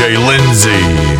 [0.00, 1.19] DJ Lindsay.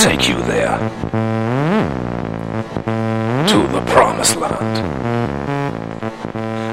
[0.00, 0.78] Take you there.
[3.48, 4.78] To the promised land.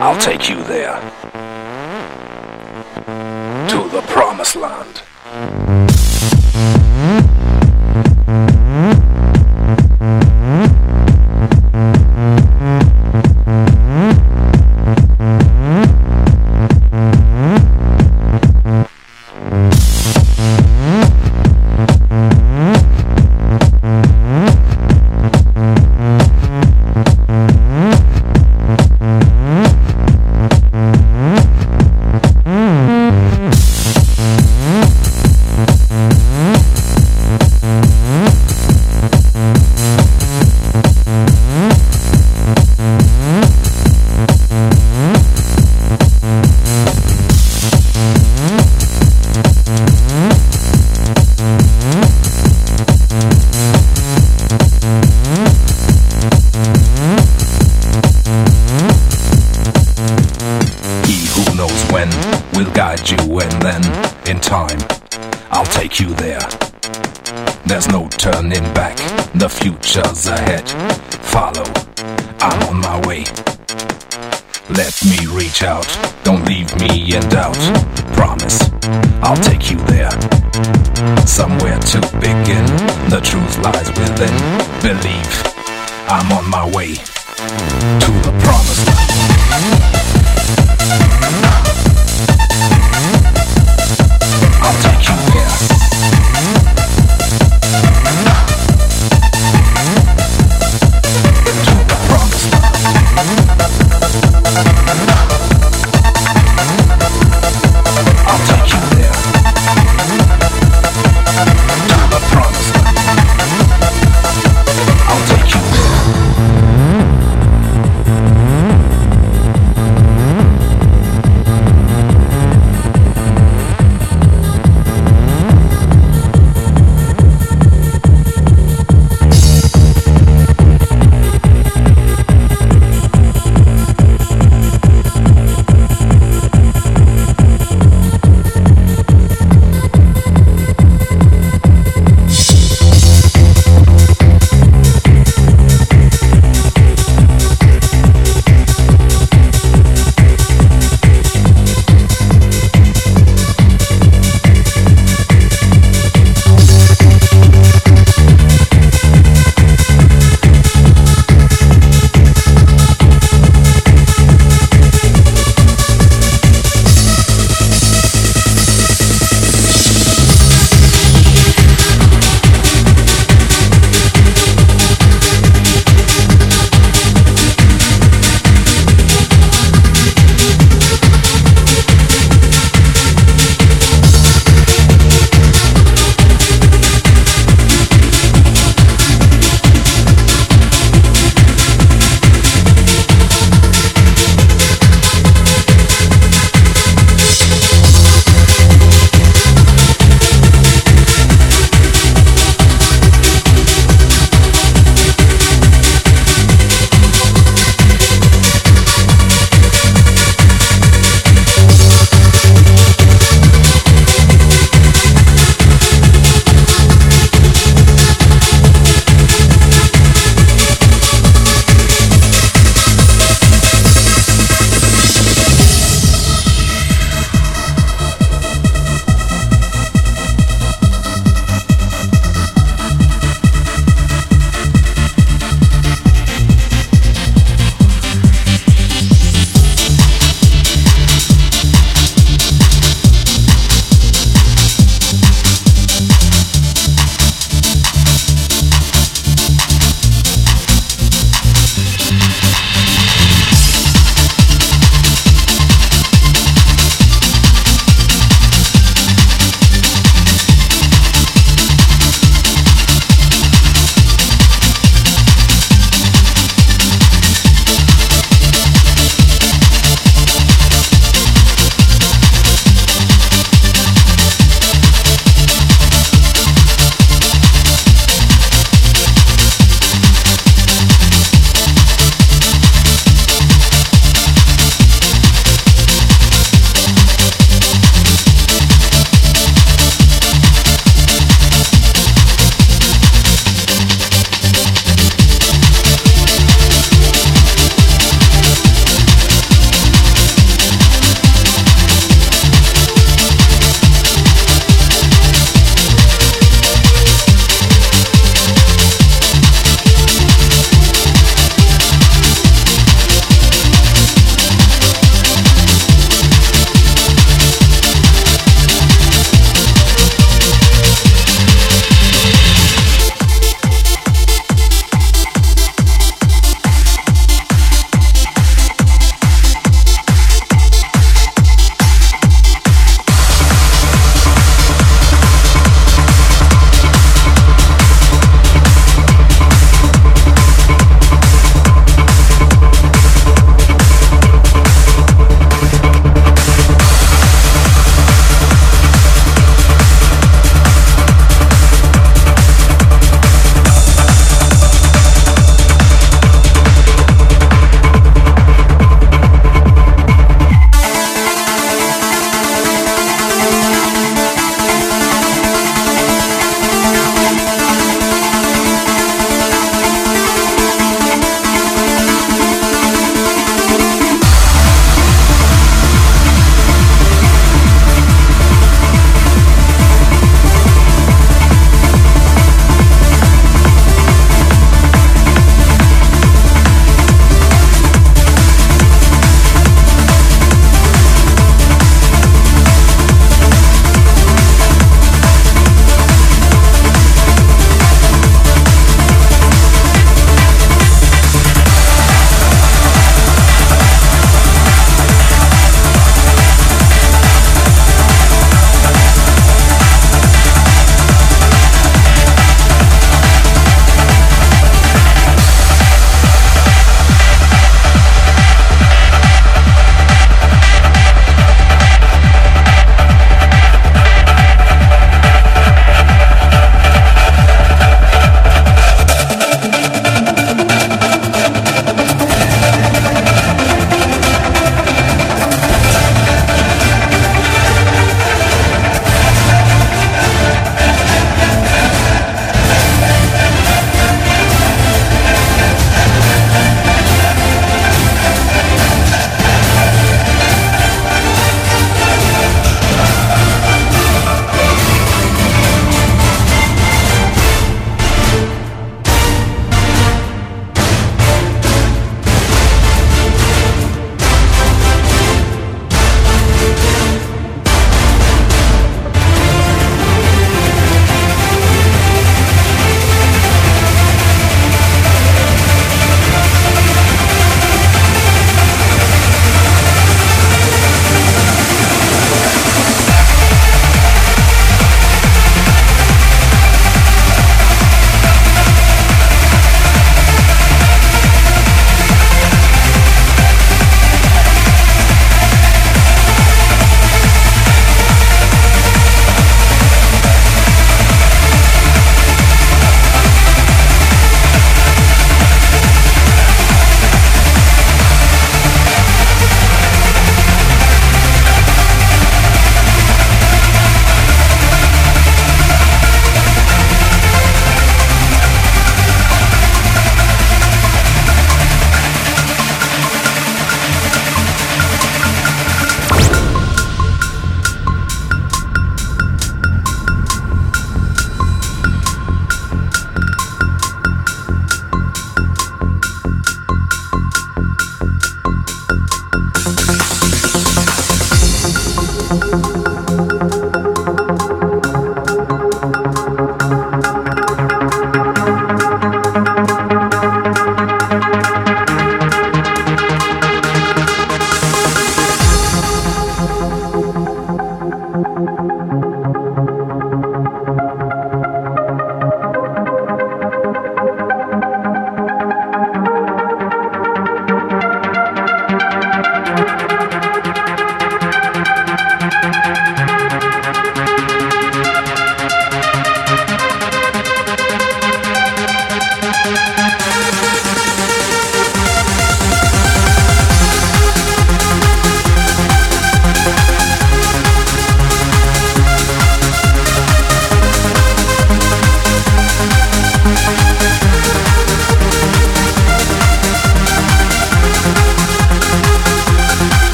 [0.00, 1.00] I'll take you there.
[3.68, 4.85] To the promised land.
[62.56, 63.82] Will guide you, and then,
[64.26, 64.78] in time,
[65.50, 66.40] I'll take you there.
[67.66, 68.96] There's no turning back,
[69.34, 70.66] the future's ahead.
[71.20, 71.66] Follow,
[72.40, 73.24] I'm on my way.
[74.70, 75.86] Let me reach out,
[76.24, 77.58] don't leave me in doubt.
[78.16, 78.70] Promise,
[79.20, 80.10] I'll take you there.
[81.26, 82.66] Somewhere to begin,
[83.12, 84.34] the truth lies within.
[84.80, 85.42] Believe,
[86.08, 88.95] I'm on my way to the promised land.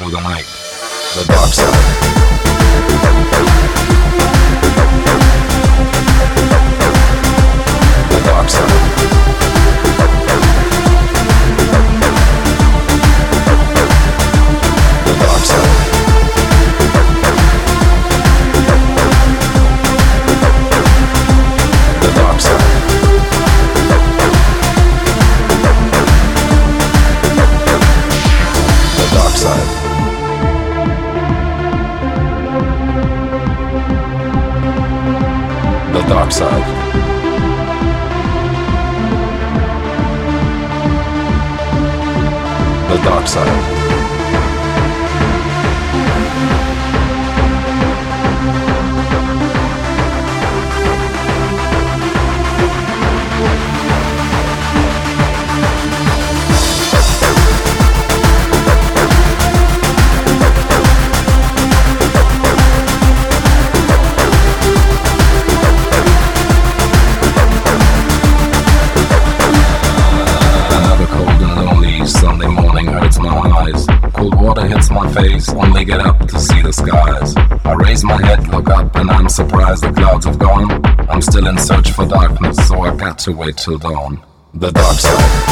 [0.00, 0.59] through the night.
[83.24, 84.22] to wait till dawn.
[84.54, 85.49] The dark side.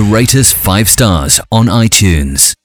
[0.00, 2.59] To rate us five stars on iTunes.